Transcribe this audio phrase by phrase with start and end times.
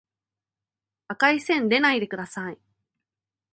[1.09, 2.57] 赤い線でないでください